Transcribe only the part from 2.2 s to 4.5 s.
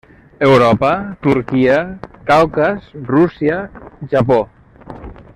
Caucas, Rússia, Japó.